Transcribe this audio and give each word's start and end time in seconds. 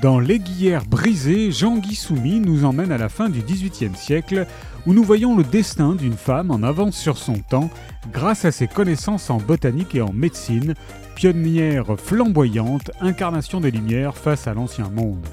Dans 0.00 0.20
L'Aiguillère 0.20 0.84
brisée, 0.84 1.50
Jean-Guy 1.50 1.96
Soumy 1.96 2.38
nous 2.38 2.64
emmène 2.64 2.92
à 2.92 2.98
la 2.98 3.08
fin 3.08 3.28
du 3.28 3.40
XVIIIe 3.40 3.96
siècle 3.96 4.46
où 4.86 4.92
nous 4.92 5.02
voyons 5.02 5.36
le 5.36 5.42
destin 5.42 5.96
d'une 5.96 6.16
femme 6.16 6.52
en 6.52 6.62
avance 6.62 6.96
sur 6.96 7.18
son 7.18 7.40
temps 7.40 7.68
grâce 8.12 8.44
à 8.44 8.52
ses 8.52 8.68
connaissances 8.68 9.28
en 9.28 9.38
botanique 9.38 9.96
et 9.96 10.00
en 10.00 10.12
médecine, 10.12 10.74
pionnière 11.16 11.96
flamboyante, 11.98 12.92
incarnation 13.00 13.60
des 13.60 13.72
Lumières 13.72 14.16
face 14.16 14.46
à 14.46 14.54
l'ancien 14.54 14.88
monde. 14.88 15.26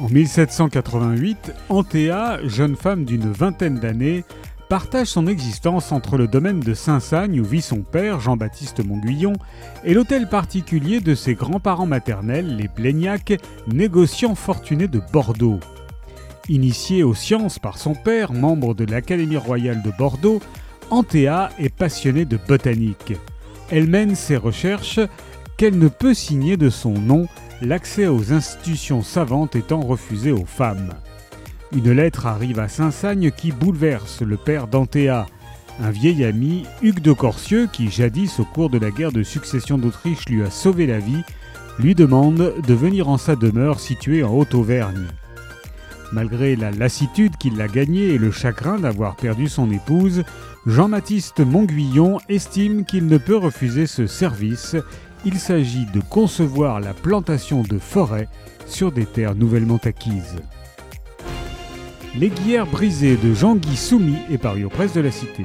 En 0.00 0.08
1788, 0.08 1.52
Anthea, 1.68 2.38
jeune 2.44 2.76
femme 2.76 3.04
d'une 3.04 3.32
vingtaine 3.32 3.80
d'années, 3.80 4.24
partage 4.68 5.06
son 5.06 5.26
existence 5.26 5.92
entre 5.92 6.18
le 6.18 6.28
domaine 6.28 6.60
de 6.60 6.74
Saint-Sagne 6.74 7.40
où 7.40 7.44
vit 7.44 7.62
son 7.62 7.80
père, 7.80 8.20
Jean-Baptiste 8.20 8.84
Monguillon, 8.84 9.32
et 9.84 9.94
l'hôtel 9.94 10.28
particulier 10.28 11.00
de 11.00 11.14
ses 11.14 11.34
grands-parents 11.34 11.86
maternels, 11.86 12.56
les 12.56 12.68
Blaignac, 12.68 13.32
négociants 13.66 14.34
fortunés 14.34 14.88
de 14.88 15.00
Bordeaux. 15.12 15.60
Initiée 16.48 17.02
aux 17.02 17.14
sciences 17.14 17.58
par 17.58 17.78
son 17.78 17.94
père, 17.94 18.32
membre 18.32 18.74
de 18.74 18.84
l'Académie 18.84 19.36
royale 19.36 19.82
de 19.82 19.90
Bordeaux, 19.96 20.40
Anthea 20.90 21.50
est 21.58 21.74
passionnée 21.74 22.24
de 22.24 22.38
botanique. 22.48 23.14
Elle 23.70 23.88
mène 23.88 24.14
ses 24.14 24.36
recherches 24.36 25.00
qu'elle 25.56 25.78
ne 25.78 25.88
peut 25.88 26.14
signer 26.14 26.56
de 26.56 26.70
son 26.70 26.92
nom, 26.92 27.26
l'accès 27.62 28.06
aux 28.06 28.32
institutions 28.32 29.02
savantes 29.02 29.56
étant 29.56 29.80
refusé 29.80 30.30
aux 30.30 30.46
femmes. 30.46 30.94
Une 31.70 31.92
lettre 31.92 32.26
arrive 32.26 32.60
à 32.60 32.68
Saint-Sagne 32.68 33.30
qui 33.30 33.52
bouleverse 33.52 34.22
le 34.22 34.38
père 34.38 34.68
d'Anthea. 34.68 35.26
Un 35.80 35.90
vieil 35.90 36.24
ami, 36.24 36.64
Hugues 36.82 37.02
de 37.02 37.12
Corsieux, 37.12 37.68
qui 37.70 37.90
jadis 37.90 38.40
au 38.40 38.44
cours 38.44 38.70
de 38.70 38.78
la 38.78 38.90
guerre 38.90 39.12
de 39.12 39.22
succession 39.22 39.76
d'Autriche 39.76 40.26
lui 40.30 40.42
a 40.42 40.50
sauvé 40.50 40.86
la 40.86 40.98
vie, 40.98 41.22
lui 41.78 41.94
demande 41.94 42.54
de 42.66 42.74
venir 42.74 43.08
en 43.08 43.18
sa 43.18 43.36
demeure 43.36 43.80
située 43.80 44.22
en 44.22 44.32
Haute-Auvergne. 44.32 45.08
Malgré 46.10 46.56
la 46.56 46.70
lassitude 46.70 47.36
qui 47.36 47.50
l'a 47.50 47.68
gagnée 47.68 48.14
et 48.14 48.18
le 48.18 48.30
chagrin 48.30 48.78
d'avoir 48.78 49.16
perdu 49.16 49.46
son 49.46 49.70
épouse, 49.70 50.24
Jean-Baptiste 50.66 51.40
Monguillon 51.40 52.18
estime 52.30 52.86
qu'il 52.86 53.06
ne 53.06 53.18
peut 53.18 53.36
refuser 53.36 53.86
ce 53.86 54.06
service. 54.06 54.74
Il 55.26 55.38
s'agit 55.38 55.84
de 55.84 56.00
concevoir 56.00 56.80
la 56.80 56.94
plantation 56.94 57.62
de 57.62 57.78
forêts 57.78 58.28
sur 58.66 58.90
des 58.90 59.04
terres 59.04 59.34
nouvellement 59.34 59.80
acquises. 59.84 60.36
L'aiguillère 62.16 62.66
brisée 62.66 63.16
de 63.16 63.34
Jean-Guy 63.34 63.76
Soumy 63.76 64.16
est 64.30 64.38
paru 64.38 64.64
aux 64.64 64.70
presses 64.70 64.94
de 64.94 65.00
la 65.00 65.10
Cité. 65.10 65.44